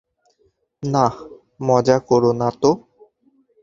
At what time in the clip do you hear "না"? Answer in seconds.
0.83-1.05, 2.39-2.49